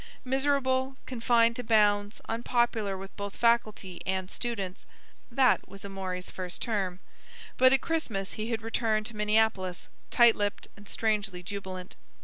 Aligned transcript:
Miserable, 0.25 0.95
confined 1.05 1.55
to 1.57 1.63
bounds, 1.63 2.21
unpopular 2.27 2.97
with 2.97 3.15
both 3.17 3.35
faculty 3.35 4.01
and 4.03 4.31
students—that 4.31 5.67
was 5.69 5.85
Amory's 5.85 6.31
first 6.31 6.59
term. 6.59 6.99
But 7.55 7.71
at 7.71 7.81
Christmas 7.81 8.31
he 8.31 8.49
had 8.49 8.63
returned 8.63 9.05
to 9.05 9.15
Minneapolis, 9.15 9.89
tight 10.09 10.35
lipped 10.35 10.67
and 10.75 10.89
strangely 10.89 11.43
jubilant. 11.43 11.95